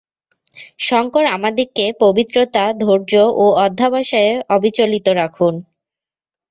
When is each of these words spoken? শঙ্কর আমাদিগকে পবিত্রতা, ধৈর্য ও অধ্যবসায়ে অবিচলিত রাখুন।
শঙ্কর 0.79 1.25
আমাদিগকে 1.35 1.85
পবিত্রতা, 2.03 2.63
ধৈর্য 2.81 3.11
ও 3.35 3.45
অধ্যবসায়ে 3.65 4.31
অবিচলিত 4.55 5.07
রাখুন। 5.21 5.53